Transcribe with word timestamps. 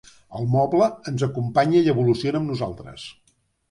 El 0.39 0.47
moble 0.55 0.87
ens 1.13 1.27
acompanya 1.29 1.85
i 1.85 1.95
evoluciona 1.97 2.45
amb 2.45 2.55
nosaltres. 2.55 3.11